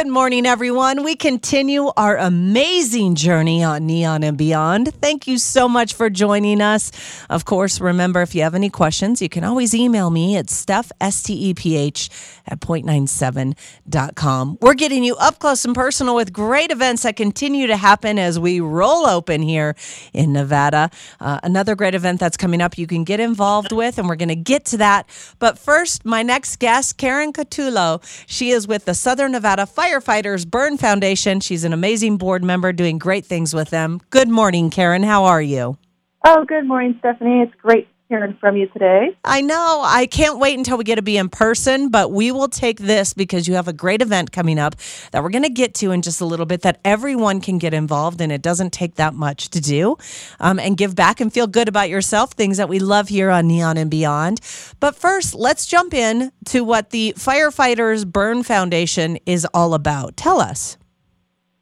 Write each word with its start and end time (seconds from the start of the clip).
Good 0.00 0.08
morning, 0.08 0.46
everyone. 0.46 1.04
We 1.04 1.14
continue 1.14 1.92
our 1.94 2.16
amazing 2.16 3.16
journey 3.16 3.62
on 3.62 3.84
Neon 3.84 4.22
and 4.22 4.38
Beyond. 4.38 4.94
Thank 4.94 5.26
you 5.26 5.36
so 5.36 5.68
much 5.68 5.92
for 5.92 6.08
joining 6.08 6.62
us. 6.62 6.90
Of 7.28 7.44
course, 7.44 7.82
remember 7.82 8.22
if 8.22 8.34
you 8.34 8.40
have 8.42 8.54
any 8.54 8.70
questions, 8.70 9.20
you 9.20 9.28
can 9.28 9.44
always 9.44 9.74
email 9.74 10.08
me 10.08 10.38
at 10.38 10.48
Steph, 10.48 10.90
S 11.02 11.22
T 11.22 11.34
E 11.50 11.52
P 11.52 11.76
H, 11.76 12.08
at 12.46 12.60
point97.com. 12.60 14.56
We're 14.62 14.72
getting 14.72 15.04
you 15.04 15.16
up 15.16 15.38
close 15.38 15.66
and 15.66 15.74
personal 15.74 16.16
with 16.16 16.32
great 16.32 16.70
events 16.70 17.02
that 17.02 17.16
continue 17.16 17.66
to 17.66 17.76
happen 17.76 18.18
as 18.18 18.38
we 18.38 18.58
roll 18.58 19.06
open 19.06 19.42
here 19.42 19.76
in 20.14 20.32
Nevada. 20.32 20.88
Uh, 21.20 21.40
another 21.42 21.74
great 21.74 21.94
event 21.94 22.20
that's 22.20 22.38
coming 22.38 22.62
up 22.62 22.78
you 22.78 22.86
can 22.86 23.04
get 23.04 23.20
involved 23.20 23.70
with, 23.70 23.98
and 23.98 24.08
we're 24.08 24.16
going 24.16 24.30
to 24.30 24.34
get 24.34 24.64
to 24.64 24.78
that. 24.78 25.06
But 25.38 25.58
first, 25.58 26.06
my 26.06 26.22
next 26.22 26.58
guest, 26.58 26.96
Karen 26.96 27.34
Catullo, 27.34 28.02
she 28.26 28.48
is 28.48 28.66
with 28.66 28.86
the 28.86 28.94
Southern 28.94 29.32
Nevada 29.32 29.66
Firefighters 29.90 30.48
Burn 30.48 30.76
Foundation. 30.76 31.40
She's 31.40 31.64
an 31.64 31.72
amazing 31.72 32.16
board 32.16 32.44
member 32.44 32.72
doing 32.72 32.96
great 32.96 33.26
things 33.26 33.52
with 33.52 33.70
them. 33.70 34.00
Good 34.10 34.28
morning, 34.28 34.70
Karen. 34.70 35.02
How 35.02 35.24
are 35.24 35.42
you? 35.42 35.78
Oh, 36.24 36.44
good 36.44 36.64
morning, 36.64 36.94
Stephanie. 37.00 37.40
It's 37.40 37.54
great 37.60 37.88
hearing 38.10 38.36
from 38.40 38.56
you 38.56 38.66
today. 38.66 39.16
I 39.24 39.40
know. 39.40 39.82
I 39.84 40.06
can't 40.06 40.40
wait 40.40 40.58
until 40.58 40.76
we 40.76 40.84
get 40.84 40.96
to 40.96 41.02
be 41.02 41.16
in 41.16 41.28
person, 41.28 41.90
but 41.90 42.10
we 42.10 42.32
will 42.32 42.48
take 42.48 42.80
this 42.80 43.14
because 43.14 43.46
you 43.46 43.54
have 43.54 43.68
a 43.68 43.72
great 43.72 44.02
event 44.02 44.32
coming 44.32 44.58
up 44.58 44.74
that 45.12 45.22
we're 45.22 45.30
going 45.30 45.44
to 45.44 45.48
get 45.48 45.74
to 45.76 45.92
in 45.92 46.02
just 46.02 46.20
a 46.20 46.24
little 46.24 46.44
bit 46.44 46.62
that 46.62 46.80
everyone 46.84 47.40
can 47.40 47.58
get 47.58 47.72
involved 47.72 48.20
in. 48.20 48.32
It 48.32 48.42
doesn't 48.42 48.72
take 48.72 48.96
that 48.96 49.14
much 49.14 49.48
to 49.50 49.60
do 49.60 49.96
um, 50.40 50.58
and 50.58 50.76
give 50.76 50.96
back 50.96 51.20
and 51.20 51.32
feel 51.32 51.46
good 51.46 51.68
about 51.68 51.88
yourself, 51.88 52.32
things 52.32 52.56
that 52.56 52.68
we 52.68 52.80
love 52.80 53.08
here 53.08 53.30
on 53.30 53.46
Neon 53.46 53.76
and 53.76 53.90
Beyond. 53.90 54.40
But 54.80 54.96
first, 54.96 55.36
let's 55.36 55.64
jump 55.64 55.94
in 55.94 56.32
to 56.46 56.64
what 56.64 56.90
the 56.90 57.14
Firefighters 57.16 58.04
Burn 58.04 58.42
Foundation 58.42 59.18
is 59.24 59.46
all 59.54 59.72
about. 59.72 60.16
Tell 60.16 60.40
us. 60.40 60.76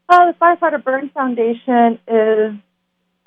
Uh, 0.09 0.33
the 0.33 0.39
Firefighter 0.39 0.83
Burn 0.83 1.11
Foundation 1.11 1.99
is 2.09 2.55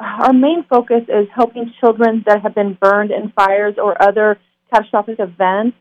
our 0.01 0.33
main 0.33 0.65
focus 0.69 1.03
is 1.07 1.27
helping 1.35 1.73
children 1.79 2.23
that 2.25 2.41
have 2.41 2.55
been 2.55 2.77
burned 2.79 3.11
in 3.11 3.31
fires 3.35 3.75
or 3.77 4.01
other 4.01 4.39
catastrophic 4.71 5.19
events 5.19 5.77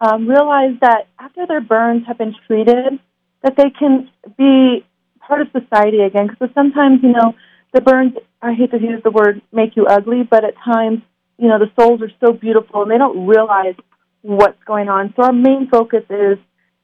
um, 0.00 0.28
realize 0.28 0.74
that 0.80 1.08
after 1.18 1.46
their 1.46 1.60
burns 1.60 2.04
have 2.06 2.18
been 2.18 2.34
treated, 2.46 2.98
that 3.42 3.56
they 3.56 3.70
can 3.70 4.10
be 4.36 4.84
part 5.26 5.40
of 5.40 5.48
society 5.52 6.00
again. 6.00 6.28
Because 6.28 6.50
sometimes, 6.54 7.00
you 7.02 7.12
know, 7.12 7.34
the 7.72 7.80
burns, 7.80 8.14
I 8.42 8.52
hate 8.52 8.70
to 8.72 8.78
use 8.78 9.02
the 9.02 9.10
word 9.10 9.42
make 9.52 9.76
you 9.76 9.86
ugly, 9.86 10.22
but 10.22 10.44
at 10.44 10.54
times, 10.64 11.00
you 11.38 11.48
know, 11.48 11.58
the 11.58 11.70
souls 11.78 12.00
are 12.02 12.12
so 12.24 12.32
beautiful 12.32 12.82
and 12.82 12.90
they 12.90 12.98
don't 12.98 13.26
realize 13.26 13.74
what's 14.22 14.62
going 14.64 14.88
on. 14.88 15.14
So 15.16 15.24
our 15.24 15.32
main 15.32 15.68
focus 15.70 16.04
is 16.10 16.38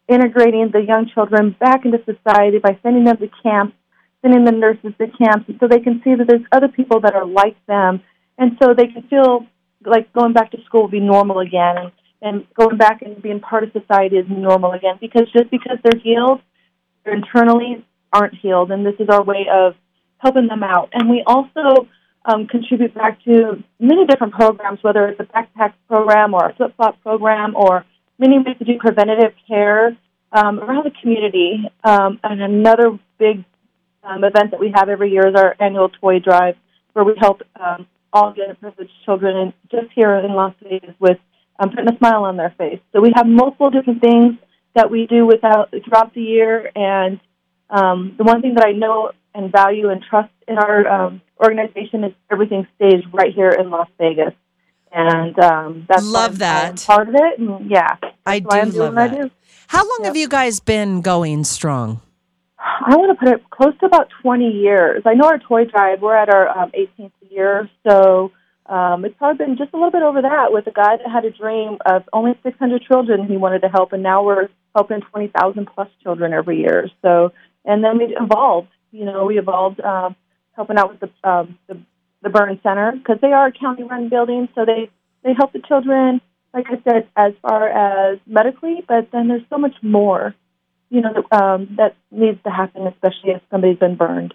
integrating 0.09 0.71
the 0.73 0.81
young 0.81 1.09
children 1.13 1.57
back 1.59 1.85
into 1.85 1.99
society 2.05 2.59
by 2.59 2.79
sending 2.83 3.05
them 3.05 3.17
to 3.19 3.29
camps 3.43 3.75
sending 4.23 4.45
the 4.45 4.53
nurses 4.53 4.93
to 4.99 5.07
camps 5.09 5.49
And 5.49 5.59
so 5.61 5.69
they 5.69 5.81
can 5.81 6.01
see 6.03 6.15
that 6.15 6.27
there's 6.27 6.47
other 6.53 6.69
people 6.69 7.01
that 7.01 7.15
are 7.15 7.27
like 7.27 7.57
them, 7.67 8.01
and 8.39 8.57
so 8.63 8.73
they 8.73 8.87
can 8.87 9.03
feel 9.11 9.47
like 9.85 10.13
going 10.13 10.33
back 10.33 10.53
to 10.53 10.59
school 10.65 10.83
will 10.83 10.89
be 10.89 11.01
normal 11.01 11.41
again, 11.41 11.77
and, 11.77 11.93
and 12.23 12.47
going 12.55 12.79
back 12.79 13.03
and 13.03 13.21
being 13.21 13.41
part 13.41 13.65
of 13.65 13.73
society 13.73 14.17
is 14.17 14.27
normal 14.29 14.73
again. 14.73 14.97
Because 15.01 15.31
just 15.37 15.51
because 15.51 15.79
they're 15.83 16.01
healed, 16.01 16.41
they're 17.05 17.15
internally 17.15 17.85
aren't 18.13 18.35
healed, 18.35 18.71
and 18.71 18.87
this 18.87 18.95
is 19.01 19.09
our 19.09 19.23
way 19.23 19.47
of 19.53 19.75
helping 20.19 20.47
them 20.47 20.63
out. 20.63 20.91
And 20.93 21.11
we 21.11 21.25
also 21.27 21.89
um, 22.25 22.47
contribute 22.47 22.95
back 22.95 23.23
to 23.25 23.63
many 23.81 24.07
different 24.07 24.35
programs, 24.35 24.79
whether 24.83 25.09
it's 25.09 25.21
a 25.21 25.25
backpack 25.25 25.73
program 25.89 26.35
or 26.35 26.51
a 26.51 26.55
flip 26.55 26.75
flop 26.77 27.03
program 27.03 27.57
or 27.57 27.85
many 28.19 28.39
ways 28.39 28.57
to 28.59 28.65
do 28.65 28.79
preventative 28.79 29.33
care 29.49 29.97
um, 30.33 30.61
around 30.61 30.85
the 30.85 30.93
community. 31.01 31.65
Um, 31.83 32.21
and 32.23 32.41
another 32.41 32.99
big 33.19 33.45
um, 34.03 34.25
event 34.25 34.51
that 34.51 34.61
we 34.61 34.73
have 34.75 34.89
every 34.89 35.11
year 35.11 35.29
is 35.29 35.35
our 35.35 35.55
annual 35.61 35.89
toy 35.89 36.19
drive, 36.19 36.57
where 36.93 37.05
we 37.05 37.15
help 37.19 37.43
um, 37.59 37.87
all 38.13 38.35
underprivileged 38.35 38.91
children 39.05 39.37
and 39.37 39.53
just 39.71 39.93
here 39.95 40.15
in 40.15 40.33
Las 40.35 40.55
Vegas 40.63 40.95
with 40.99 41.19
um, 41.59 41.71
putting 41.71 41.89
a 41.89 41.97
smile 41.99 42.25
on 42.25 42.37
their 42.37 42.55
face. 42.59 42.81
So 42.93 43.01
we 43.01 43.13
have 43.15 43.27
multiple 43.27 43.71
different 43.71 44.01
things 44.01 44.35
that 44.75 44.91
we 44.91 45.07
do 45.07 45.27
without 45.27 45.71
throughout 45.71 46.15
the 46.15 46.23
year, 46.23 46.71
and 46.75 47.21
um, 47.71 48.15
the 48.19 48.25
one 48.25 48.43
thing 48.43 48.55
that 48.55 48.67
I 48.67 48.73
know 48.73 49.13
and 49.35 49.51
value 49.51 49.89
and 49.89 50.03
trust 50.03 50.33
in 50.47 50.59
our 50.59 50.87
um, 50.87 51.23
organization 51.43 52.05
is 52.05 52.13
everything 52.31 52.67
stays 52.77 53.03
right 53.13 53.33
here 53.33 53.51
in 53.51 53.71
Las 53.71 53.89
Vegas. 53.99 54.35
And 54.95 55.39
um, 55.39 55.87
that's 55.89 56.05
love 56.05 56.39
that 56.39 56.85
part 56.87 57.09
of 57.09 57.15
it. 57.15 57.39
And 57.39 57.71
yeah, 57.71 57.97
I 58.27 58.41
do 58.41 58.65
love 58.73 58.95
that. 58.95 59.11
Do. 59.11 59.31
How 59.69 59.79
long 59.79 59.99
yep. 60.01 60.09
have 60.09 60.17
you 60.17 60.29
guys 60.29 60.61
been 60.61 61.01
going 61.01 61.45
strong? 61.45 62.03
I 62.65 62.95
want 62.97 63.19
to 63.19 63.25
put 63.25 63.35
it 63.35 63.51
close 63.51 63.77
to 63.81 63.87
about 63.87 64.09
20 64.23 64.49
years. 64.49 65.03
I 65.05 65.15
know 65.15 65.27
our 65.27 65.39
toy 65.39 65.65
drive, 65.65 66.01
we're 66.01 66.17
at 66.17 66.33
our 66.33 66.49
um, 66.49 66.71
18th 66.71 67.11
year, 67.29 67.69
so 67.89 68.31
um, 68.67 69.05
it's 69.05 69.17
probably 69.19 69.45
been 69.45 69.57
just 69.57 69.73
a 69.73 69.77
little 69.77 69.91
bit 69.91 70.03
over 70.03 70.23
that 70.23 70.53
with 70.53 70.67
a 70.69 70.71
guy 70.71 70.97
that 70.97 71.11
had 71.11 71.25
a 71.25 71.31
dream 71.31 71.79
of 71.85 72.05
only 72.13 72.39
600 72.43 72.83
children 72.83 73.27
he 73.27 73.37
wanted 73.37 73.63
to 73.63 73.69
help, 73.69 73.93
and 73.93 74.03
now 74.03 74.23
we're 74.23 74.49
helping 74.77 75.01
20,000 75.01 75.69
plus 75.75 75.89
children 76.03 76.33
every 76.33 76.61
year. 76.61 76.89
So, 77.03 77.33
and 77.65 77.83
then 77.83 77.99
we 77.99 78.17
evolved. 78.19 78.69
You 78.93 79.07
know, 79.07 79.25
we 79.25 79.39
evolved 79.39 79.81
um, 79.81 80.15
helping 80.53 80.79
out 80.79 80.91
with 80.91 81.01
the 81.01 81.29
um, 81.29 81.59
the, 81.67 81.81
the 82.23 82.31
Burn 82.31 82.61
Center 82.63 82.93
because 82.93 83.19
they 83.21 83.33
are 83.33 83.49
a 83.49 83.53
county-run 83.53 84.09
building, 84.09 84.49
so 84.55 84.65
they 84.65 84.91
they 85.25 85.35
help 85.37 85.53
the 85.53 85.63
children. 85.67 86.21
Like 86.55 86.67
I 86.69 86.81
said, 86.85 87.09
as 87.17 87.33
far 87.41 87.69
as 87.69 88.19
medically, 88.27 88.85
but 88.87 89.09
then 89.11 89.29
there's 89.29 89.43
so 89.49 89.59
much 89.59 89.75
more 89.83 90.35
you 90.93 91.01
know, 91.01 91.25
um, 91.33 91.75
that 91.79 91.97
needs 92.11 92.39
to 92.45 92.51
happen, 92.51 92.87
especially 92.87 93.31
if 93.31 93.43
somebody's 93.51 93.79
been 93.79 93.97
burned. 93.97 94.35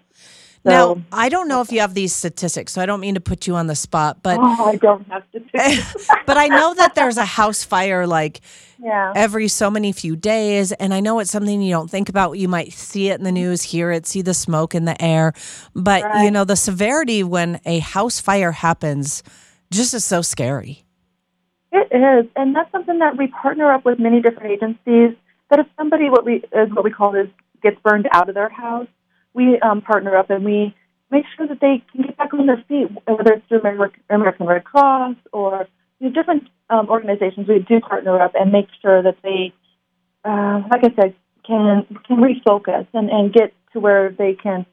So, 0.65 0.95
now, 0.95 1.01
I 1.11 1.29
don't 1.29 1.47
know 1.47 1.61
if 1.61 1.71
you 1.71 1.81
have 1.81 1.93
these 1.93 2.13
statistics, 2.15 2.73
so 2.73 2.81
I 2.81 2.87
don't 2.87 2.99
mean 2.99 3.13
to 3.13 3.21
put 3.21 3.45
you 3.45 3.55
on 3.55 3.67
the 3.67 3.75
spot, 3.75 4.23
but 4.23 4.39
oh, 4.41 4.65
I 4.65 4.75
don't 4.77 5.07
have 5.07 5.23
statistics. 5.29 6.07
but 6.25 6.35
I 6.35 6.47
know 6.47 6.73
that 6.73 6.95
there's 6.95 7.17
a 7.17 7.25
house 7.25 7.63
fire 7.63 8.07
like 8.07 8.41
yeah. 8.83 9.13
every 9.15 9.47
so 9.49 9.69
many 9.69 9.91
few 9.91 10.15
days, 10.15 10.71
and 10.71 10.95
I 10.95 10.99
know 10.99 11.19
it's 11.19 11.29
something 11.29 11.61
you 11.61 11.71
don't 11.71 11.91
think 11.91 12.09
about. 12.09 12.33
You 12.33 12.47
might 12.47 12.73
see 12.73 13.09
it 13.09 13.19
in 13.19 13.23
the 13.23 13.31
news, 13.31 13.61
hear 13.61 13.91
it, 13.91 14.07
see 14.07 14.23
the 14.23 14.33
smoke 14.33 14.73
in 14.73 14.85
the 14.85 14.99
air, 15.01 15.33
but 15.75 16.03
right. 16.03 16.25
you 16.25 16.31
know 16.31 16.43
the 16.43 16.55
severity 16.55 17.23
when 17.23 17.61
a 17.65 17.79
house 17.79 18.19
fire 18.19 18.51
happens 18.51 19.21
just 19.71 19.93
is 19.93 20.03
so 20.03 20.23
scary. 20.23 20.83
It 21.71 21.95
is, 21.95 22.29
and 22.35 22.55
that's 22.55 22.71
something 22.71 22.97
that 22.97 23.15
we 23.15 23.27
partner 23.27 23.71
up 23.71 23.85
with 23.85 23.99
many 23.99 24.21
different 24.21 24.51
agencies 24.51 25.15
that 25.49 25.59
if 25.59 25.67
somebody 25.77 26.09
what 26.09 26.25
we 26.25 26.35
is 26.35 26.69
what 26.73 26.83
we 26.83 26.91
call 26.91 27.15
is 27.15 27.27
gets 27.61 27.77
burned 27.83 28.07
out 28.11 28.29
of 28.29 28.35
their 28.35 28.49
house, 28.49 28.87
we 29.33 29.59
um, 29.59 29.81
partner 29.81 30.15
up 30.15 30.29
and 30.29 30.43
we 30.43 30.75
make 31.09 31.25
sure 31.35 31.47
that 31.47 31.59
they 31.61 31.83
can 31.91 32.03
get 32.03 32.17
back 32.17 32.33
on 32.33 32.45
their 32.45 32.63
feet, 32.67 32.87
whether 33.05 33.33
it's 33.33 33.47
through 33.47 33.61
American 34.09 34.45
Red 34.45 34.63
Cross 34.63 35.15
or 35.31 35.67
you 35.99 36.09
know, 36.09 36.13
different 36.13 36.43
um, 36.69 36.89
organizations. 36.89 37.47
We 37.47 37.59
do 37.59 37.79
partner 37.79 38.19
up 38.21 38.33
and 38.35 38.51
make 38.51 38.67
sure 38.81 39.01
that 39.01 39.17
they, 39.23 39.53
uh, 40.25 40.61
like 40.69 40.83
I 40.83 40.93
said, 41.01 41.15
can 41.45 41.85
can 42.05 42.17
refocus 42.17 42.87
and, 42.93 43.09
and 43.09 43.33
get 43.33 43.53
to 43.73 43.79
where 43.79 44.11
they 44.11 44.33
can 44.33 44.65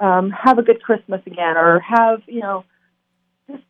um, 0.00 0.30
have 0.30 0.58
a 0.58 0.62
good 0.62 0.82
Christmas 0.82 1.20
again, 1.26 1.56
or 1.56 1.80
have 1.80 2.22
you 2.26 2.40
know 2.40 2.64
just 3.50 3.62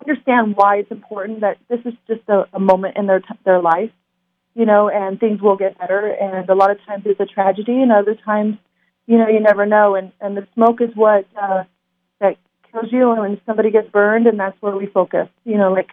understand 0.00 0.54
why 0.56 0.76
it's 0.76 0.90
important 0.90 1.40
that 1.40 1.56
this 1.68 1.80
is 1.86 1.94
just 2.06 2.20
a, 2.28 2.44
a 2.52 2.60
moment 2.60 2.96
in 2.96 3.06
their 3.06 3.22
their 3.44 3.62
life 3.62 3.90
you 4.54 4.64
know, 4.64 4.88
and 4.88 5.18
things 5.18 5.40
will 5.40 5.56
get 5.56 5.78
better. 5.78 6.06
And 6.06 6.48
a 6.48 6.54
lot 6.54 6.70
of 6.70 6.78
times 6.86 7.04
it's 7.06 7.20
a 7.20 7.26
tragedy, 7.26 7.80
and 7.80 7.92
other 7.92 8.14
times, 8.14 8.56
you 9.06 9.18
know, 9.18 9.28
you 9.28 9.40
never 9.40 9.66
know. 9.66 9.94
And 9.94 10.12
and 10.20 10.36
the 10.36 10.46
smoke 10.54 10.80
is 10.80 10.90
what 10.94 11.26
uh, 11.40 11.64
that 12.20 12.36
kills 12.70 12.92
you, 12.92 13.10
and 13.10 13.20
when 13.20 13.40
somebody 13.46 13.70
gets 13.70 13.90
burned, 13.90 14.26
and 14.26 14.38
that's 14.38 14.60
where 14.60 14.76
we 14.76 14.86
focus. 14.86 15.28
You 15.44 15.58
know, 15.58 15.72
like 15.72 15.90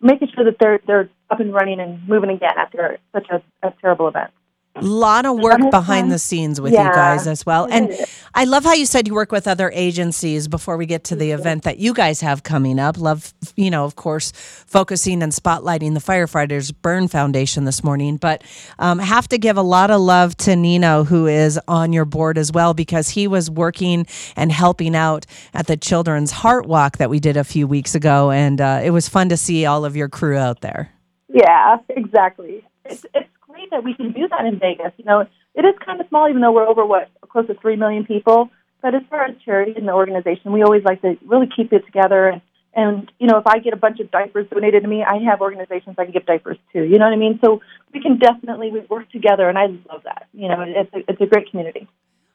making 0.00 0.28
sure 0.34 0.44
that 0.44 0.56
they're 0.58 0.80
they're 0.86 1.10
up 1.30 1.40
and 1.40 1.52
running 1.52 1.80
and 1.80 2.06
moving 2.08 2.30
again 2.30 2.54
after 2.56 2.98
such 3.12 3.28
a, 3.30 3.42
a 3.66 3.72
terrible 3.80 4.08
event. 4.08 4.30
A 4.76 4.82
lot 4.84 5.24
of 5.24 5.38
work 5.38 5.70
behind 5.70 6.10
the 6.10 6.18
scenes 6.18 6.60
with 6.60 6.72
yeah, 6.72 6.88
you 6.88 6.92
guys 6.92 7.28
as 7.28 7.46
well. 7.46 7.68
And 7.70 7.94
I 8.34 8.44
love 8.44 8.64
how 8.64 8.72
you 8.72 8.86
said 8.86 9.06
you 9.06 9.14
work 9.14 9.30
with 9.30 9.46
other 9.46 9.70
agencies 9.72 10.48
before 10.48 10.76
we 10.76 10.84
get 10.84 11.04
to 11.04 11.16
the 11.16 11.30
event 11.30 11.62
that 11.62 11.78
you 11.78 11.94
guys 11.94 12.20
have 12.22 12.42
coming 12.42 12.80
up. 12.80 12.98
Love, 12.98 13.32
you 13.54 13.70
know, 13.70 13.84
of 13.84 13.94
course, 13.94 14.32
focusing 14.66 15.22
and 15.22 15.30
spotlighting 15.30 15.94
the 15.94 16.00
Firefighters 16.00 16.74
Burn 16.82 17.06
Foundation 17.06 17.64
this 17.64 17.84
morning. 17.84 18.16
But 18.16 18.42
um, 18.80 18.98
have 18.98 19.28
to 19.28 19.38
give 19.38 19.56
a 19.56 19.62
lot 19.62 19.92
of 19.92 20.00
love 20.00 20.36
to 20.38 20.56
Nino, 20.56 21.04
who 21.04 21.28
is 21.28 21.60
on 21.68 21.92
your 21.92 22.04
board 22.04 22.36
as 22.36 22.50
well, 22.50 22.74
because 22.74 23.10
he 23.10 23.28
was 23.28 23.48
working 23.48 24.06
and 24.34 24.50
helping 24.50 24.96
out 24.96 25.24
at 25.54 25.68
the 25.68 25.76
Children's 25.76 26.32
Heart 26.32 26.66
Walk 26.66 26.96
that 26.96 27.10
we 27.10 27.20
did 27.20 27.36
a 27.36 27.44
few 27.44 27.68
weeks 27.68 27.94
ago. 27.94 28.32
And 28.32 28.60
uh, 28.60 28.80
it 28.82 28.90
was 28.90 29.08
fun 29.08 29.28
to 29.28 29.36
see 29.36 29.66
all 29.66 29.84
of 29.84 29.94
your 29.94 30.08
crew 30.08 30.36
out 30.36 30.62
there. 30.62 30.90
Yeah, 31.28 31.76
exactly. 31.90 32.64
It's, 32.84 33.06
it's 33.14 33.28
great 33.54 33.70
that 33.70 33.84
we 33.84 33.94
can 33.94 34.12
do 34.12 34.26
that 34.28 34.44
in 34.44 34.58
Vegas. 34.58 34.92
You 34.96 35.04
know, 35.04 35.20
it 35.54 35.64
is 35.64 35.74
kind 35.86 36.00
of 36.00 36.08
small, 36.08 36.28
even 36.28 36.40
though 36.42 36.52
we're 36.52 36.66
over 36.66 36.84
what 36.84 37.10
close 37.32 37.46
to 37.46 37.54
three 37.54 37.76
million 37.76 38.04
people. 38.04 38.50
But 38.82 38.94
as 38.94 39.02
far 39.08 39.24
as 39.24 39.34
charity 39.44 39.74
and 39.76 39.86
the 39.88 39.92
organization, 39.92 40.52
we 40.52 40.62
always 40.62 40.84
like 40.84 41.00
to 41.02 41.16
really 41.32 41.48
keep 41.56 41.72
it 41.72 41.86
together 41.86 42.28
and, 42.28 42.42
And 42.76 43.10
you 43.20 43.28
know, 43.28 43.38
if 43.38 43.46
I 43.46 43.56
get 43.60 43.72
a 43.72 43.76
bunch 43.76 44.00
of 44.00 44.10
diapers 44.10 44.46
donated 44.50 44.82
to 44.82 44.88
me, 44.88 45.04
I 45.14 45.16
have 45.30 45.40
organizations 45.40 45.94
I 45.96 46.04
can 46.04 46.12
give 46.12 46.26
diapers 46.26 46.58
to. 46.72 46.78
You 46.82 46.98
know 46.98 47.06
what 47.08 47.14
I 47.14 47.22
mean? 47.24 47.38
So 47.42 47.48
we 47.92 48.00
can 48.02 48.18
definitely 48.18 48.68
we 48.74 48.80
work 48.94 49.06
together, 49.10 49.48
and 49.48 49.56
I 49.56 49.66
love 49.90 50.02
that. 50.10 50.26
You 50.32 50.48
know, 50.48 50.60
it's 50.66 50.92
a, 50.92 50.98
it's 51.10 51.20
a 51.20 51.26
great 51.26 51.46
community. 51.50 51.86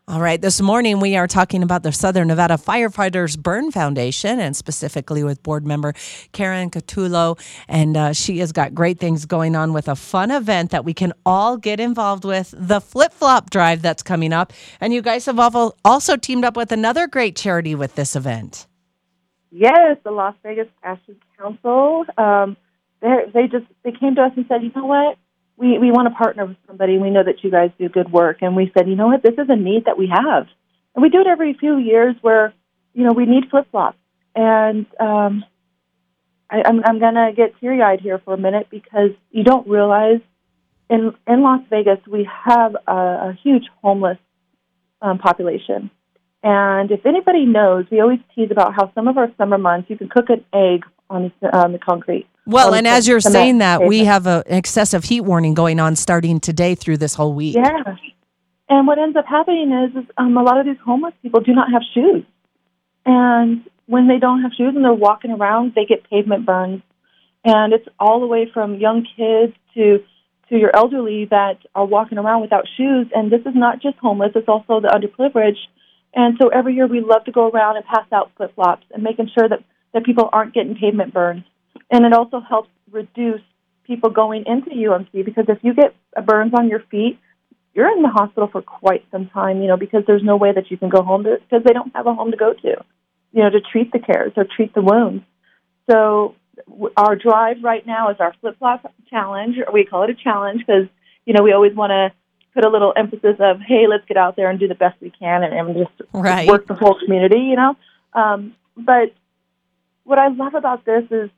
All 0.10 0.22
right. 0.22 0.42
This 0.42 0.60
morning, 0.60 1.00
we 1.00 1.16
are 1.18 1.28
talking 1.28 1.62
about 1.62 1.84
the 1.84 1.92
Southern 1.92 2.30
Nevada 2.30 2.56
Firefighters 2.56 3.38
Burn 3.38 3.70
Foundation 3.70 4.40
and 4.40 4.56
specifically 4.56 5.24
with 5.24 5.44
board 5.44 5.68
member 5.68 5.94
Karen 6.32 6.72
Catullo. 6.72 7.40
And 7.68 7.96
uh, 7.96 8.14
she 8.14 8.40
has 8.40 8.52
got 8.52 8.74
great 8.74 8.98
things 8.98 9.28
going 9.28 9.56
on 9.56 9.72
with 9.72 9.88
a 9.88 9.96
fun 9.96 10.32
event 10.32 10.72
that 10.72 10.84
we 10.84 10.96
can 10.96 11.14
all 11.28 11.58
get 11.58 11.80
involved 11.80 12.26
with 12.26 12.56
the 12.58 12.82
flip 12.82 13.14
flop 13.14 13.52
drive 13.52 13.84
that's 13.84 14.02
coming 14.02 14.34
up. 14.34 14.52
And 14.82 14.96
you 14.96 15.04
guys 15.04 15.28
have 15.28 15.38
also 15.86 16.18
teamed 16.18 16.44
up 16.44 16.58
with 16.58 16.72
another 16.72 17.06
great 17.06 17.36
charity 17.36 17.76
with 17.76 17.94
this 17.94 18.16
event. 18.16 18.66
Yes, 19.52 19.98
the 20.04 20.10
Las 20.10 20.34
Vegas 20.42 20.70
Fashion 20.82 21.18
Council. 21.38 22.06
Um, 22.18 22.58
they 23.00 23.46
just 23.46 23.68
they 23.84 23.92
came 23.92 24.16
to 24.16 24.24
us 24.24 24.32
and 24.36 24.48
said, 24.48 24.64
you 24.64 24.72
know 24.76 24.88
what? 24.88 25.20
We, 25.60 25.78
we 25.78 25.92
want 25.92 26.08
to 26.08 26.16
partner 26.16 26.46
with 26.46 26.58
somebody. 26.66 26.98
We 26.98 27.10
know 27.10 27.24
that 27.24 27.44
you 27.44 27.52
guys 27.52 27.72
do 27.78 27.90
good 27.90 28.12
work. 28.12 28.38
And 28.42 28.56
we 28.56 28.72
said, 28.74 28.88
you 28.88 28.96
know 28.96 29.08
what, 29.08 29.22
this 29.22 29.34
is 29.34 29.48
a 29.50 29.56
need 29.56 29.86
that 29.86 29.98
we 29.98 30.08
have. 30.08 30.48
And 30.96 31.04
we 31.04 31.10
do 31.10 31.20
it 31.20 31.28
every 31.28 31.54
few 31.54 31.78
years 31.78 32.16
where, 32.22 32.54
you 32.94 33.04
know, 33.04 33.12
we 33.12 33.26
need 33.26 33.50
flip 33.50 33.68
flops. 33.70 33.98
And 34.34 34.86
um, 35.00 35.44
I, 36.50 36.64
I'm, 36.66 36.82
I'm 36.86 37.00
going 37.00 37.16
to 37.16 37.34
get 37.36 37.60
teary 37.60 37.82
eyed 37.82 38.00
here 38.00 38.20
for 38.24 38.34
a 38.34 38.38
minute 38.38 38.68
because 38.72 39.12
you 39.32 39.44
don't 39.44 39.68
realize 39.68 40.22
in, 40.90 41.14
in 41.28 41.42
Las 41.44 41.62
Vegas 41.70 42.00
we 42.10 42.28
have 42.46 42.76
a, 42.88 42.92
a 42.92 43.38
huge 43.44 43.66
homeless 43.82 44.18
um, 45.02 45.20
population. 45.20 45.92
And 46.42 46.90
if 46.90 47.06
anybody 47.06 47.46
knows, 47.46 47.86
we 47.92 48.00
always 48.00 48.20
tease 48.34 48.50
about 48.50 48.74
how 48.74 48.94
some 48.94 49.10
of 49.10 49.18
our 49.18 49.30
summer 49.38 49.58
months 49.58 49.90
you 49.90 49.98
can 49.98 50.08
cook 50.08 50.30
an 50.30 50.46
egg 50.54 50.86
on 51.10 51.34
the, 51.42 51.58
on 51.58 51.74
the 51.74 51.80
concrete 51.80 52.29
well, 52.46 52.74
and 52.74 52.88
as 52.88 53.08
you're 53.08 53.20
saying 53.20 53.60
that, 53.60 53.84
we 53.84 54.06
have 54.06 54.28
a, 54.28 54.44
an 54.48 54.58
excessive 54.58 55.04
heat 55.04 55.22
warning 55.22 55.54
going 55.54 55.80
on 55.80 55.96
starting 55.96 56.40
today 56.40 56.76
through 56.76 56.98
this 56.98 57.14
whole 57.14 57.34
week. 57.34 57.56
Yeah. 57.56 57.96
And 58.70 58.86
what 58.86 59.00
ends 59.00 59.18
up 59.18 59.26
happening 59.26 59.72
is, 59.72 60.04
is 60.04 60.10
um, 60.18 60.38
a 60.38 60.44
lot 60.44 60.60
of 60.60 60.66
these 60.66 60.78
homeless 60.86 61.14
people 61.24 61.42
do 61.42 61.54
not 61.54 61.72
have 61.72 61.82
shoes. 61.94 62.24
And 63.06 63.68
when 63.88 64.08
they 64.08 64.20
don't 64.20 64.44
have 64.44 64.52
shoes 64.56 64.74
and 64.76 64.86
they're 64.86 64.94
walking 64.94 65.32
around, 65.32 65.74
they 65.76 65.86
get 65.86 66.08
pavement 66.08 66.46
burns. 66.46 66.84
And 67.44 67.74
it's 67.74 67.88
all 68.00 68.20
the 68.20 68.28
way 68.28 68.50
from 68.54 68.76
young 68.76 69.08
kids 69.18 69.54
to 69.74 70.04
to 70.50 70.58
your 70.58 70.76
elderly 70.76 71.26
that 71.26 71.60
are 71.76 71.86
walking 71.86 72.18
around 72.18 72.42
without 72.42 72.66
shoes. 72.76 73.08
And 73.16 73.32
this 73.32 73.42
is 73.42 73.56
not 73.56 73.82
just 73.82 73.98
homeless; 73.98 74.32
it's 74.36 74.50
also 74.50 74.80
the 74.80 74.90
underprivileged. 74.90 75.66
And 76.14 76.38
so 76.42 76.50
every 76.50 76.76
year 76.76 76.88
we 76.88 77.02
love 77.02 77.24
to 77.26 77.32
go 77.32 77.50
around 77.50 77.78
and 77.78 77.86
pass 77.86 78.06
out 78.12 78.32
flip 78.36 78.54
flops 78.56 78.86
and 78.92 79.04
making 79.04 79.30
sure 79.34 79.48
that 79.48 79.64
that 79.94 80.04
people 80.04 80.30
aren't 80.32 80.54
getting 80.54 80.76
pavement 80.76 81.14
burns. 81.14 81.44
And 81.92 82.06
it 82.06 82.14
also 82.14 82.40
helps 82.40 82.70
reduce 82.92 83.42
people 83.86 84.10
going 84.10 84.46
into 84.46 84.70
UMC 84.70 85.26
because 85.26 85.46
if 85.48 85.60
you 85.64 85.74
get 85.74 85.96
burns 86.26 86.54
on 86.54 86.70
your 86.70 86.82
feet, 86.92 87.20
you're 87.74 87.92
in 87.92 88.02
the 88.02 88.10
hospital 88.10 88.48
for 88.52 88.62
quite 88.62 89.06
some 89.12 89.28
time, 89.30 89.62
you 89.62 89.68
know, 89.68 89.78
because 89.78 90.04
there's 90.06 90.24
no 90.24 90.38
way 90.38 90.52
that 90.52 90.70
you 90.70 90.78
can 90.78 90.90
go 90.90 91.02
home 91.02 91.24
to, 91.24 91.38
because 91.38 91.64
they 91.64 91.74
don't 91.74 91.96
have 91.96 92.08
a 92.08 92.14
home 92.14 92.32
to 92.32 92.38
go 92.38 92.54
to, 92.54 92.84
you 93.32 93.44
know, 93.44 93.50
to 93.50 93.62
treat 93.62 93.92
the 93.92 94.00
cares 94.00 94.34
or 94.36 94.44
treat 94.44 94.74
the 94.74 94.82
wounds. 94.82 95.24
So 95.90 96.36
our 96.98 97.16
drive 97.16 97.58
right 97.64 97.86
now 97.86 98.10
is 98.10 98.18
our 98.20 98.34
flip 98.42 98.58
flop 98.60 98.92
challenge. 99.10 99.58
Or 99.58 99.72
we 99.72 99.86
call 99.86 100.04
it 100.04 100.10
a 100.10 100.16
challenge 100.16 100.60
because 100.66 100.88
you 101.26 101.34
know 101.34 101.44
we 101.44 101.52
always 101.52 101.74
want 101.74 101.92
to 101.92 102.12
put 102.54 102.66
a 102.66 102.70
little 102.70 102.94
emphasis 102.96 103.36
of 103.40 103.60
hey, 103.62 103.88
let's 103.88 104.06
get 104.06 104.18
out 104.18 104.36
there 104.36 104.50
and 104.50 104.60
do 104.60 104.68
the 104.68 104.76
best 104.76 105.00
we 105.02 105.12
can 105.12 105.44
and, 105.44 105.54
and 105.54 105.78
just 105.78 106.10
right. 106.14 106.48
work 106.48 106.68
the 106.68 106.74
whole 106.74 106.98
community, 107.00 107.40
you 107.40 107.56
know. 107.56 107.76
Um, 108.14 108.56
but 108.76 109.14
what 110.04 110.20
I 110.20 110.30
love 110.30 110.56
about 110.56 110.86
this 110.86 111.04
is 111.12 111.30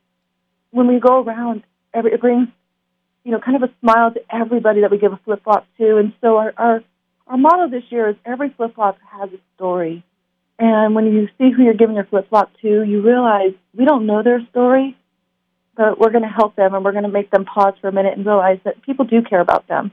when 0.71 0.87
we 0.87 0.99
go 0.99 1.21
around, 1.21 1.63
every, 1.93 2.13
it 2.13 2.21
brings, 2.21 2.47
you 3.23 3.31
know, 3.31 3.39
kind 3.39 3.61
of 3.61 3.69
a 3.69 3.73
smile 3.81 4.11
to 4.11 4.21
everybody 4.33 4.81
that 4.81 4.91
we 4.91 4.97
give 4.97 5.13
a 5.13 5.19
flip 5.23 5.43
flop 5.43 5.67
to. 5.77 5.97
And 5.97 6.13
so 6.21 6.37
our, 6.37 6.53
our, 6.57 6.83
our 7.27 7.37
motto 7.37 7.69
this 7.69 7.83
year 7.89 8.09
is 8.09 8.15
every 8.25 8.49
flip 8.49 8.75
flop 8.75 8.97
has 9.11 9.29
a 9.31 9.37
story. 9.55 10.03
And 10.57 10.95
when 10.95 11.05
you 11.05 11.27
see 11.37 11.51
who 11.51 11.63
you're 11.63 11.73
giving 11.73 11.95
your 11.95 12.05
flip 12.05 12.29
flop 12.29 12.51
to, 12.61 12.83
you 12.83 13.01
realize 13.01 13.53
we 13.75 13.85
don't 13.85 14.05
know 14.05 14.23
their 14.23 14.45
story, 14.51 14.97
but 15.75 15.99
we're 15.99 16.11
going 16.11 16.23
to 16.23 16.29
help 16.29 16.55
them 16.55 16.73
and 16.73 16.85
we're 16.85 16.91
going 16.91 17.03
to 17.03 17.09
make 17.09 17.31
them 17.31 17.45
pause 17.45 17.73
for 17.81 17.87
a 17.87 17.91
minute 17.91 18.15
and 18.15 18.25
realize 18.25 18.59
that 18.63 18.81
people 18.83 19.05
do 19.05 19.21
care 19.21 19.41
about 19.41 19.67
them. 19.67 19.91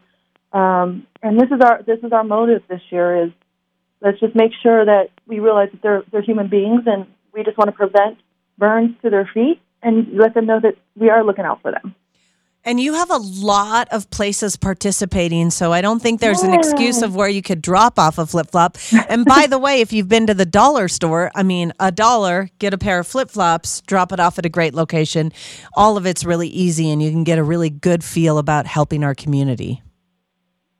Um, 0.52 1.06
and 1.22 1.38
this 1.38 1.48
is 1.50 1.60
our 1.62 1.82
this 1.82 1.98
is 2.02 2.12
our 2.12 2.24
motive 2.24 2.62
this 2.68 2.80
year 2.90 3.24
is 3.24 3.30
let's 4.00 4.18
just 4.18 4.34
make 4.34 4.52
sure 4.62 4.82
that 4.84 5.10
we 5.26 5.40
realize 5.40 5.68
that 5.72 5.82
they're 5.82 6.02
they're 6.10 6.22
human 6.22 6.48
beings 6.48 6.82
and 6.86 7.06
we 7.34 7.44
just 7.44 7.58
want 7.58 7.68
to 7.68 7.72
prevent 7.72 8.18
burns 8.56 8.96
to 9.02 9.10
their 9.10 9.28
feet 9.34 9.60
and 9.82 10.16
let 10.16 10.34
them 10.34 10.46
know 10.46 10.60
that 10.60 10.76
we 10.96 11.10
are 11.10 11.24
looking 11.24 11.44
out 11.44 11.62
for 11.62 11.70
them. 11.72 11.94
And 12.64 12.78
you 12.78 12.92
have 12.94 13.10
a 13.10 13.16
lot 13.16 13.88
of 13.92 14.10
places 14.10 14.56
participating, 14.56 15.48
so 15.50 15.72
I 15.72 15.80
don't 15.80 16.02
think 16.02 16.20
there's 16.20 16.42
yeah. 16.42 16.50
an 16.50 16.54
excuse 16.54 17.00
of 17.00 17.14
where 17.14 17.28
you 17.28 17.40
could 17.40 17.62
drop 17.62 17.98
off 17.98 18.18
a 18.18 18.26
flip 18.26 18.50
flop. 18.50 18.76
And 19.08 19.24
by 19.24 19.46
the 19.46 19.58
way, 19.58 19.80
if 19.80 19.92
you've 19.92 20.08
been 20.08 20.26
to 20.26 20.34
the 20.34 20.44
dollar 20.44 20.88
store, 20.88 21.30
I 21.34 21.44
mean, 21.44 21.72
a 21.80 21.90
dollar, 21.90 22.50
get 22.58 22.74
a 22.74 22.78
pair 22.78 22.98
of 22.98 23.06
flip 23.06 23.30
flops, 23.30 23.80
drop 23.82 24.12
it 24.12 24.20
off 24.20 24.38
at 24.38 24.44
a 24.44 24.50
great 24.50 24.74
location. 24.74 25.32
All 25.74 25.96
of 25.96 26.04
it's 26.04 26.24
really 26.24 26.48
easy, 26.48 26.90
and 26.90 27.02
you 27.02 27.10
can 27.10 27.24
get 27.24 27.38
a 27.38 27.44
really 27.44 27.70
good 27.70 28.04
feel 28.04 28.36
about 28.36 28.66
helping 28.66 29.02
our 29.02 29.14
community. 29.14 29.82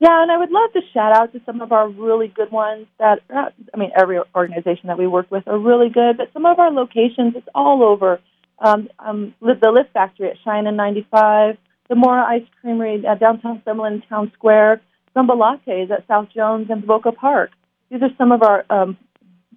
Yeah, 0.01 0.23
and 0.23 0.31
I 0.31 0.37
would 0.37 0.51
love 0.51 0.73
to 0.75 0.81
shout 0.93 1.17
out 1.17 1.33
to 1.33 1.41
some 1.47 1.61
of 1.61 1.73
our 1.73 1.89
really 1.89 2.29
good 2.29 2.53
ones 2.53 2.87
that, 2.99 3.21
uh, 3.35 3.51
I 3.73 3.77
mean, 3.79 3.93
every 3.97 4.21
organization 4.35 4.89
that 4.89 4.99
we 4.99 5.07
work 5.07 5.31
with 5.31 5.49
are 5.49 5.59
really 5.59 5.89
good, 5.89 6.19
but 6.19 6.33
some 6.35 6.45
of 6.45 6.59
our 6.59 6.71
locations, 6.71 7.35
it's 7.35 7.49
all 7.55 7.83
over 7.83 8.21
um, 8.61 8.89
um, 8.99 9.35
the 9.41 9.71
Lift 9.71 9.93
Factory 9.93 10.31
at 10.31 10.37
Cheyenne 10.45 10.67
and 10.67 10.77
95, 10.77 11.57
the 11.89 11.95
Mora 11.95 12.25
Ice 12.25 12.47
Creamery 12.61 13.05
at 13.07 13.21
downtown 13.21 13.63
Summerlin 13.67 14.07
Town 14.09 14.33
Square, 14.35 14.81
Sambalatte's 15.15 15.91
at 15.91 16.07
South 16.07 16.29
Jones 16.35 16.67
and 16.71 16.87
Boca 16.87 17.13
Park. 17.13 17.51
These 17.91 18.03
are 18.03 18.11
some 18.19 18.33
of 18.33 18.43
our 18.43 18.65
um, 18.71 18.97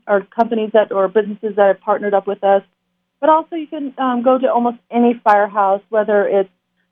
our 0.08 0.22
companies 0.22 0.72
that 0.74 0.92
or 0.92 1.08
businesses 1.08 1.56
that 1.58 1.68
have 1.68 1.82
partnered 1.82 2.14
up 2.14 2.28
with 2.28 2.44
us. 2.44 2.64
But 3.20 3.30
also, 3.30 3.56
you 3.56 3.68
can 3.68 3.94
um, 3.98 4.24
go 4.24 4.38
to 4.40 4.52
almost 4.52 4.78
any 4.90 5.20
firehouse, 5.24 5.82
whether 5.90 6.28
it's 6.28 6.50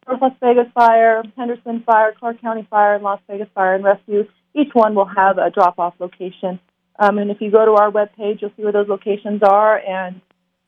North 0.07 0.21
Las 0.21 0.33
Vegas 0.41 0.71
Fire, 0.73 1.23
Henderson 1.35 1.83
Fire, 1.85 2.13
Clark 2.17 2.41
County 2.41 2.67
Fire, 2.69 2.95
and 2.95 3.03
Las 3.03 3.19
Vegas 3.27 3.47
Fire 3.55 3.75
and 3.75 3.83
Rescue. 3.83 4.25
Each 4.53 4.69
one 4.73 4.93
will 4.93 5.05
have 5.05 5.37
a 5.37 5.49
drop-off 5.49 5.95
location. 5.99 6.59
Um, 6.99 7.17
and 7.17 7.31
if 7.31 7.41
you 7.41 7.49
go 7.49 7.65
to 7.65 7.71
our 7.71 7.91
webpage, 7.91 8.41
you'll 8.41 8.51
see 8.57 8.63
where 8.63 8.71
those 8.71 8.87
locations 8.87 9.41
are, 9.41 9.79
and 9.79 10.21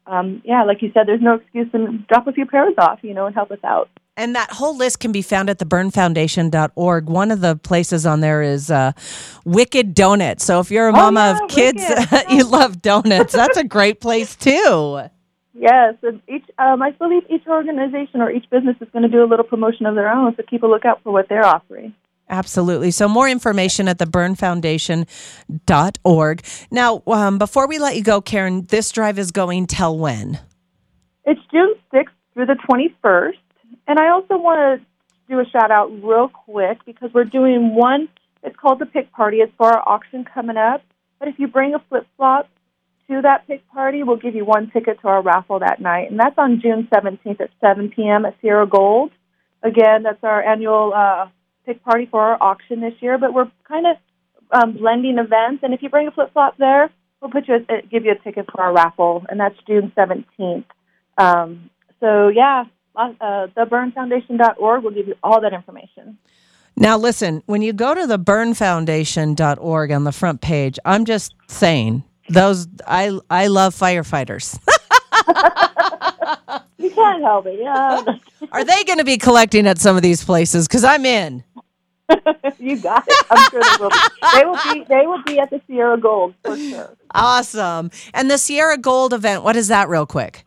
um, 0.07 0.41
yeah, 0.43 0.63
like 0.63 0.81
you 0.81 0.91
said, 0.93 1.07
there's 1.07 1.21
no 1.21 1.35
excuse 1.35 1.67
and 1.73 2.05
drop 2.07 2.27
a 2.27 2.31
few 2.31 2.45
pairs 2.45 2.73
off, 2.77 2.99
you 3.01 3.13
know, 3.13 3.25
and 3.25 3.35
help 3.35 3.51
us 3.51 3.59
out. 3.63 3.89
And 4.17 4.35
that 4.35 4.51
whole 4.51 4.75
list 4.75 4.99
can 4.99 5.11
be 5.11 5.21
found 5.21 5.49
at 5.49 5.59
theburnfoundation.org. 5.59 7.09
One 7.09 7.31
of 7.31 7.41
the 7.41 7.55
places 7.55 8.05
on 8.05 8.19
there 8.19 8.41
is 8.41 8.69
uh, 8.69 8.91
Wicked 9.45 9.93
Donuts. 9.93 10.43
So 10.43 10.59
if 10.59 10.69
you're 10.69 10.89
a 10.89 10.91
mama 10.91 11.39
oh, 11.41 11.47
yeah, 11.55 11.69
of 11.69 11.77
kids, 11.77 12.29
you 12.29 12.43
love 12.43 12.81
donuts. 12.81 13.33
That's 13.33 13.57
a 13.57 13.63
great 13.63 14.01
place 14.01 14.35
too. 14.35 15.01
Yes, 15.53 15.95
and 16.01 16.21
each 16.27 16.45
um, 16.57 16.81
I 16.81 16.91
believe 16.91 17.23
each 17.29 17.45
organization 17.45 18.21
or 18.21 18.31
each 18.31 18.49
business 18.49 18.77
is 18.81 18.87
going 18.91 19.03
to 19.03 19.09
do 19.09 19.23
a 19.23 19.27
little 19.27 19.45
promotion 19.45 19.85
of 19.85 19.95
their 19.95 20.09
own, 20.09 20.35
so 20.35 20.43
keep 20.49 20.63
a 20.63 20.67
lookout 20.67 21.03
for 21.03 21.11
what 21.11 21.27
they're 21.29 21.45
offering. 21.45 21.93
Absolutely. 22.31 22.89
So, 22.91 23.09
more 23.09 23.27
information 23.27 23.89
at 23.89 23.97
theburnfoundation.org. 23.99 26.45
Now, 26.71 27.03
um, 27.05 27.37
before 27.37 27.67
we 27.67 27.77
let 27.77 27.97
you 27.97 28.03
go, 28.03 28.21
Karen, 28.21 28.65
this 28.67 28.89
drive 28.91 29.19
is 29.19 29.31
going 29.31 29.67
till 29.67 29.97
when? 29.97 30.39
It's 31.25 31.41
June 31.51 31.75
6th 31.93 32.05
through 32.33 32.45
the 32.45 32.55
21st. 32.69 33.35
And 33.87 33.99
I 33.99 34.07
also 34.09 34.37
want 34.37 34.79
to 34.79 34.85
do 35.27 35.41
a 35.41 35.45
shout 35.45 35.71
out 35.71 35.91
real 36.01 36.29
quick 36.29 36.77
because 36.85 37.13
we're 37.13 37.25
doing 37.25 37.75
one, 37.75 38.07
it's 38.43 38.55
called 38.55 38.79
the 38.79 38.85
Pick 38.85 39.11
Party. 39.11 39.37
It's 39.37 39.51
for 39.57 39.67
our 39.67 39.83
auction 39.87 40.23
coming 40.23 40.55
up. 40.55 40.81
But 41.19 41.27
if 41.27 41.37
you 41.37 41.49
bring 41.49 41.75
a 41.75 41.79
flip 41.89 42.07
flop 42.15 42.47
to 43.07 43.21
that 43.21 43.45
pick 43.45 43.67
party, 43.69 44.03
we'll 44.03 44.15
give 44.15 44.35
you 44.35 44.45
one 44.45 44.71
ticket 44.71 45.01
to 45.01 45.09
our 45.09 45.21
raffle 45.21 45.59
that 45.59 45.81
night. 45.81 46.09
And 46.09 46.17
that's 46.19 46.37
on 46.37 46.61
June 46.61 46.87
17th 46.91 47.41
at 47.41 47.49
7 47.59 47.89
p.m. 47.89 48.23
at 48.25 48.37
Sierra 48.41 48.65
Gold. 48.65 49.11
Again, 49.61 50.03
that's 50.03 50.23
our 50.23 50.41
annual 50.41 50.93
uh, 50.95 51.27
pick 51.65 51.83
party 51.83 52.07
for 52.09 52.21
our 52.21 52.37
auction 52.41 52.81
this 52.81 52.93
year, 52.99 53.17
but 53.17 53.33
we're 53.33 53.49
kind 53.67 53.85
of 53.87 53.97
um, 54.51 54.73
blending 54.73 55.17
events. 55.17 55.63
And 55.63 55.73
if 55.73 55.81
you 55.81 55.89
bring 55.89 56.07
a 56.07 56.11
flip 56.11 56.33
flop 56.33 56.57
there, 56.57 56.89
we'll 57.21 57.31
put 57.31 57.47
you 57.47 57.55
a, 57.55 57.81
give 57.87 58.05
you 58.05 58.11
a 58.11 58.23
ticket 58.23 58.45
for 58.51 58.61
our 58.61 58.73
raffle, 58.73 59.25
and 59.29 59.39
that's 59.39 59.55
June 59.67 59.91
seventeenth. 59.95 60.65
Um, 61.17 61.69
so 61.99 62.29
yeah, 62.29 62.65
uh, 62.95 63.47
theburnfoundation.org 63.55 64.83
will 64.83 64.91
give 64.91 65.07
you 65.07 65.15
all 65.23 65.41
that 65.41 65.53
information. 65.53 66.17
Now, 66.75 66.97
listen, 66.97 67.43
when 67.45 67.61
you 67.61 67.73
go 67.73 67.93
to 67.93 68.07
the 68.07 68.17
burnfoundation.org 68.17 69.91
on 69.91 70.03
the 70.03 70.11
front 70.11 70.41
page, 70.41 70.79
I'm 70.85 71.05
just 71.05 71.35
saying 71.47 72.03
those 72.29 72.67
I 72.87 73.19
I 73.29 73.47
love 73.47 73.75
firefighters. 73.75 74.57
you 76.77 76.89
can't 76.89 77.21
help 77.21 77.45
it. 77.45 77.59
Yeah. 77.59 78.01
Are 78.51 78.63
they 78.63 78.83
going 78.85 78.97
to 78.97 79.05
be 79.05 79.17
collecting 79.17 79.67
at 79.67 79.77
some 79.77 79.95
of 79.95 80.01
these 80.01 80.23
places? 80.23 80.67
Because 80.67 80.83
I'm 80.83 81.05
in. 81.05 81.43
you 82.59 82.77
got 82.77 83.03
it. 83.07 83.25
I'm 83.29 83.49
sure 83.49 83.61
they 83.61 83.77
will. 83.79 83.89
Be. 83.89 83.97
They 84.33 84.45
will 84.45 84.73
be. 84.73 84.85
They 84.87 85.07
will 85.07 85.23
be 85.23 85.39
at 85.39 85.49
the 85.49 85.61
Sierra 85.67 85.99
Gold 85.99 86.35
for 86.43 86.57
sure. 86.57 86.95
Awesome. 87.13 87.91
And 88.13 88.29
the 88.29 88.37
Sierra 88.37 88.77
Gold 88.77 89.13
event. 89.13 89.43
What 89.43 89.55
is 89.55 89.67
that, 89.67 89.89
real 89.89 90.05
quick? 90.05 90.43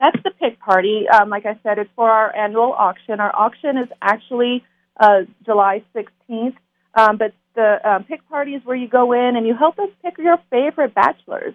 That's 0.00 0.20
the 0.24 0.30
pick 0.32 0.58
party. 0.58 1.06
Um, 1.08 1.28
like 1.28 1.46
I 1.46 1.58
said, 1.62 1.78
it's 1.78 1.90
for 1.94 2.10
our 2.10 2.34
annual 2.34 2.72
auction. 2.72 3.20
Our 3.20 3.34
auction 3.34 3.76
is 3.78 3.88
actually 4.00 4.64
uh, 4.98 5.22
July 5.44 5.84
16th, 5.94 6.56
um, 6.94 7.18
but 7.18 7.32
the 7.54 7.78
um, 7.88 8.04
pick 8.04 8.28
party 8.28 8.54
is 8.54 8.64
where 8.64 8.76
you 8.76 8.88
go 8.88 9.12
in 9.12 9.36
and 9.36 9.46
you 9.46 9.54
help 9.54 9.78
us 9.78 9.90
pick 10.02 10.18
your 10.18 10.38
favorite 10.50 10.94
bachelors 10.94 11.54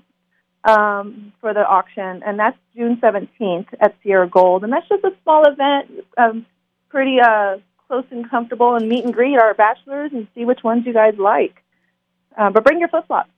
um, 0.63 1.33
for 1.41 1.53
the 1.53 1.65
auction, 1.65 2.23
and 2.25 2.39
that's 2.39 2.57
June 2.75 2.97
17th 3.01 3.67
at 3.79 3.95
Sierra 4.03 4.29
Gold. 4.29 4.63
And 4.63 4.71
that's 4.71 4.87
just 4.87 5.03
a 5.03 5.11
small 5.23 5.43
event, 5.45 6.05
um, 6.17 6.45
pretty 6.89 7.17
uh, 7.19 7.57
close 7.87 8.05
and 8.11 8.29
comfortable, 8.29 8.75
and 8.75 8.87
meet 8.87 9.05
and 9.05 9.13
greet 9.13 9.37
our 9.37 9.53
bachelors 9.53 10.11
and 10.13 10.27
see 10.35 10.45
which 10.45 10.63
ones 10.63 10.85
you 10.85 10.93
guys 10.93 11.15
like. 11.17 11.63
Um, 12.37 12.53
but 12.53 12.63
bring 12.63 12.79
your 12.79 12.89
flip 12.89 13.07
flops. 13.07 13.29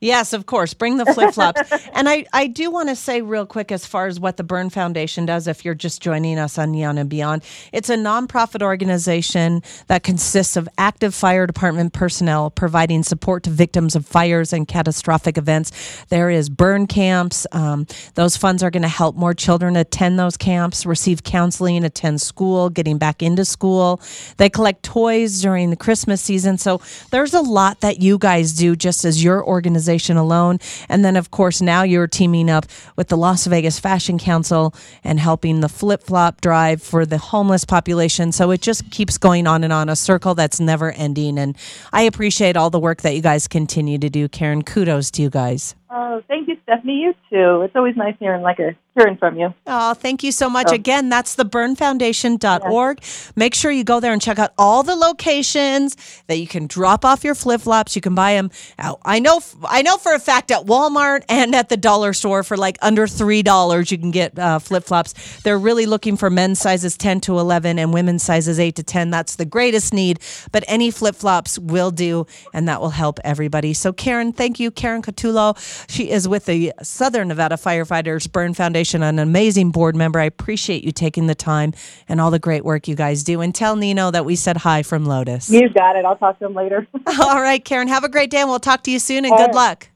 Yes, 0.00 0.32
of 0.32 0.46
course. 0.46 0.74
Bring 0.74 0.96
the 0.96 1.06
flip 1.06 1.32
flops. 1.34 1.62
and 1.94 2.08
I, 2.08 2.26
I 2.32 2.46
do 2.46 2.70
want 2.70 2.88
to 2.88 2.96
say 2.96 3.22
real 3.22 3.46
quick 3.46 3.72
as 3.72 3.86
far 3.86 4.06
as 4.06 4.20
what 4.20 4.36
the 4.36 4.44
Burn 4.44 4.68
Foundation 4.70 5.24
does, 5.24 5.46
if 5.46 5.64
you're 5.64 5.74
just 5.74 6.02
joining 6.02 6.38
us 6.38 6.58
on 6.58 6.72
Neon 6.72 6.98
and 6.98 7.08
Beyond, 7.08 7.42
it's 7.72 7.88
a 7.88 7.96
nonprofit 7.96 8.62
organization 8.62 9.62
that 9.86 10.02
consists 10.02 10.56
of 10.56 10.68
active 10.76 11.14
fire 11.14 11.46
department 11.46 11.92
personnel 11.92 12.50
providing 12.50 13.02
support 13.02 13.44
to 13.44 13.50
victims 13.50 13.94
of 13.94 14.04
fires 14.04 14.52
and 14.52 14.68
catastrophic 14.68 15.38
events. 15.38 16.04
There 16.08 16.28
is 16.28 16.48
burn 16.50 16.86
camps. 16.86 17.46
Um, 17.52 17.86
those 18.14 18.36
funds 18.36 18.62
are 18.62 18.70
going 18.70 18.82
to 18.82 18.88
help 18.88 19.16
more 19.16 19.34
children 19.34 19.76
attend 19.76 20.18
those 20.18 20.36
camps, 20.36 20.84
receive 20.84 21.22
counseling, 21.22 21.84
attend 21.84 22.20
school, 22.20 22.68
getting 22.68 22.98
back 22.98 23.22
into 23.22 23.44
school. 23.44 24.00
They 24.36 24.50
collect 24.50 24.82
toys 24.82 25.40
during 25.40 25.70
the 25.70 25.76
Christmas 25.76 26.20
season. 26.20 26.58
So 26.58 26.80
there's 27.10 27.32
a 27.32 27.40
lot 27.40 27.80
that 27.80 28.02
you 28.02 28.18
guys 28.18 28.52
do 28.52 28.76
just 28.76 29.04
as 29.04 29.22
your 29.22 29.44
organization 29.44 29.83
alone. 29.88 30.58
And 30.88 31.04
then, 31.04 31.16
of 31.16 31.30
course, 31.30 31.60
now 31.60 31.82
you're 31.82 32.06
teaming 32.06 32.50
up 32.50 32.66
with 32.96 33.08
the 33.08 33.16
Las 33.16 33.46
Vegas 33.46 33.78
Fashion 33.78 34.18
Council 34.18 34.74
and 35.02 35.20
helping 35.20 35.60
the 35.60 35.68
flip 35.68 36.02
flop 36.02 36.40
drive 36.40 36.82
for 36.82 37.06
the 37.06 37.18
homeless 37.18 37.64
population. 37.64 38.32
So 38.32 38.50
it 38.50 38.60
just 38.60 38.90
keeps 38.90 39.18
going 39.18 39.46
on 39.46 39.64
and 39.64 39.72
on, 39.72 39.88
a 39.88 39.96
circle 39.96 40.34
that's 40.34 40.60
never 40.60 40.92
ending. 40.92 41.38
And 41.38 41.56
I 41.92 42.02
appreciate 42.02 42.56
all 42.56 42.70
the 42.70 42.80
work 42.80 43.02
that 43.02 43.14
you 43.14 43.22
guys 43.22 43.48
continue 43.48 43.98
to 43.98 44.10
do. 44.10 44.28
Karen, 44.28 44.62
kudos 44.62 45.10
to 45.12 45.22
you 45.22 45.30
guys. 45.30 45.74
Oh, 45.96 46.20
thank 46.26 46.48
you, 46.48 46.56
Stephanie. 46.64 47.02
You 47.02 47.14
too. 47.30 47.62
It's 47.62 47.76
always 47.76 47.96
nice 47.96 48.16
hearing 48.18 48.42
like 48.42 48.58
a 48.58 48.74
hearing 48.96 49.16
from 49.16 49.38
you. 49.38 49.54
Oh, 49.66 49.94
thank 49.94 50.24
you 50.24 50.32
so 50.32 50.48
much. 50.48 50.66
Oh. 50.70 50.74
Again, 50.74 51.08
that's 51.08 51.36
the 51.36 51.44
burnfoundation.org. 51.44 52.98
Yes. 53.00 53.32
Make 53.36 53.54
sure 53.54 53.70
you 53.70 53.84
go 53.84 54.00
there 54.00 54.12
and 54.12 54.20
check 54.20 54.38
out 54.38 54.52
all 54.58 54.82
the 54.82 54.96
locations 54.96 55.96
that 56.26 56.38
you 56.38 56.46
can 56.48 56.66
drop 56.66 57.04
off 57.04 57.22
your 57.22 57.34
flip-flops. 57.36 57.94
You 57.94 58.02
can 58.02 58.14
buy 58.14 58.34
them. 58.34 58.50
Out. 58.78 59.00
I 59.04 59.20
know 59.20 59.40
I 59.64 59.82
know 59.82 59.96
for 59.96 60.14
a 60.14 60.18
fact 60.18 60.50
at 60.50 60.64
Walmart 60.64 61.24
and 61.28 61.54
at 61.54 61.68
the 61.68 61.76
dollar 61.76 62.12
store 62.12 62.42
for 62.42 62.56
like 62.56 62.76
under 62.82 63.06
$3 63.06 63.90
you 63.90 63.98
can 63.98 64.10
get 64.10 64.36
uh, 64.36 64.58
flip-flops. 64.58 65.42
They're 65.42 65.58
really 65.58 65.86
looking 65.86 66.16
for 66.16 66.28
men's 66.28 66.58
sizes 66.58 66.96
10 66.96 67.20
to 67.22 67.38
11 67.38 67.78
and 67.78 67.94
women's 67.94 68.24
sizes 68.24 68.58
8 68.58 68.74
to 68.76 68.82
10. 68.82 69.10
That's 69.10 69.36
the 69.36 69.44
greatest 69.44 69.94
need, 69.94 70.18
but 70.50 70.64
any 70.66 70.90
flip-flops 70.90 71.58
will 71.58 71.92
do 71.92 72.26
and 72.52 72.66
that 72.68 72.80
will 72.80 72.90
help 72.90 73.20
everybody. 73.22 73.74
So 73.74 73.92
Karen, 73.92 74.32
thank 74.32 74.58
you 74.58 74.72
Karen 74.72 75.02
Catullo. 75.02 75.54
She 75.88 76.10
is 76.10 76.26
with 76.28 76.46
the 76.46 76.72
Southern 76.82 77.28
Nevada 77.28 77.56
Firefighters 77.56 78.30
Burn 78.30 78.54
Foundation, 78.54 79.02
an 79.02 79.18
amazing 79.18 79.70
board 79.70 79.96
member. 79.96 80.18
I 80.18 80.24
appreciate 80.24 80.84
you 80.84 80.92
taking 80.92 81.26
the 81.26 81.34
time 81.34 81.72
and 82.08 82.20
all 82.20 82.30
the 82.30 82.38
great 82.38 82.64
work 82.64 82.88
you 82.88 82.94
guys 82.94 83.22
do. 83.24 83.40
And 83.40 83.54
tell 83.54 83.76
Nino 83.76 84.10
that 84.10 84.24
we 84.24 84.36
said 84.36 84.58
hi 84.58 84.82
from 84.82 85.04
Lotus. 85.04 85.50
You 85.50 85.68
got 85.68 85.96
it. 85.96 86.04
I'll 86.04 86.16
talk 86.16 86.38
to 86.38 86.46
him 86.46 86.54
later. 86.54 86.86
all 87.20 87.40
right, 87.40 87.64
Karen. 87.64 87.88
Have 87.88 88.04
a 88.04 88.08
great 88.08 88.30
day, 88.30 88.40
and 88.40 88.48
we'll 88.48 88.60
talk 88.60 88.82
to 88.84 88.90
you 88.90 88.98
soon. 88.98 89.24
And 89.24 89.32
all 89.32 89.38
good 89.38 89.46
right. 89.46 89.54
luck. 89.54 89.88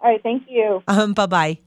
All 0.00 0.10
right. 0.10 0.22
Thank 0.22 0.44
you. 0.48 0.82
Um, 0.88 1.12
bye 1.14 1.26
bye. 1.26 1.58